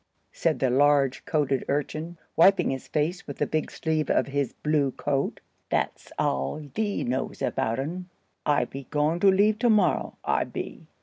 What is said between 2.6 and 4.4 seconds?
his face with the big sleeve of